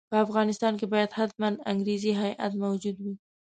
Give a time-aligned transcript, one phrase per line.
[0.11, 3.13] په افغانستان کې باید حتماً انګریزي هیات موجود وي.